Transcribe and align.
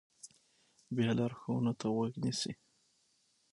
بیا 0.95 1.11
لارښوونو 1.17 1.73
ته 1.79 1.85
غوږ 1.93 2.13
نیسي. 2.23 2.53